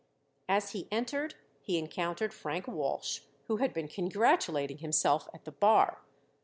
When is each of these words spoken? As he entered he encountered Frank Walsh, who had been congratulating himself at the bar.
As 0.49 0.71
he 0.71 0.87
entered 0.89 1.35
he 1.61 1.77
encountered 1.77 2.33
Frank 2.33 2.67
Walsh, 2.67 3.19
who 3.45 3.57
had 3.57 3.71
been 3.71 3.87
congratulating 3.87 4.79
himself 4.79 5.29
at 5.31 5.45
the 5.45 5.51
bar. 5.51 5.99